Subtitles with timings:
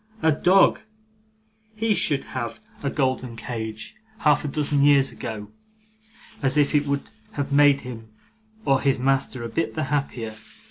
[0.23, 0.81] A dog!
[1.75, 5.49] He should have had a golden cage half a dozen years ago,
[6.41, 8.07] if it would have made him
[8.65, 10.33] or his master a bit the happier.